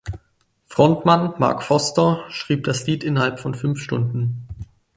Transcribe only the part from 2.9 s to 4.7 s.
innerhalb von fünf Stunden.